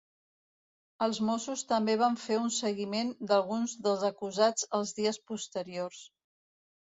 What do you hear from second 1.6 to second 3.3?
també van fer un seguiment